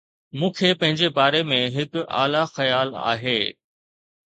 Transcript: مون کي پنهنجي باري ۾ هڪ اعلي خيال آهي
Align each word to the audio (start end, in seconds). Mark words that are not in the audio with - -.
مون 0.37 0.51
کي 0.59 0.71
پنهنجي 0.79 1.09
باري 1.17 1.41
۾ 1.51 1.59
هڪ 1.77 1.91
اعلي 2.21 2.43
خيال 2.55 2.89
آهي 3.13 3.39